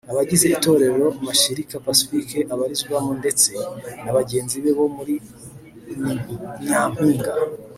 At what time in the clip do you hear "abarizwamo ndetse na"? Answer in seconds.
2.53-4.11